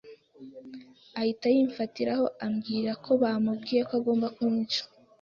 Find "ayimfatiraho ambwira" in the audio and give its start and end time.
1.51-2.91